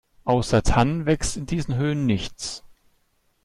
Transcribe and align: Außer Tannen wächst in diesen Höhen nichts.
Außer 0.23 0.63
Tannen 0.63 1.05
wächst 1.05 1.37
in 1.37 1.45
diesen 1.45 1.75
Höhen 1.75 2.07
nichts. 2.07 2.63